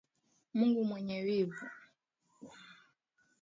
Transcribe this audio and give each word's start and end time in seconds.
Mungu 0.53 0.83
mwenye 0.85 1.21
wivu 1.23 1.65